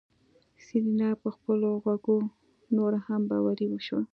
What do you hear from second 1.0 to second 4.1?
په خپلو غوږو نوره هم باوري شوه.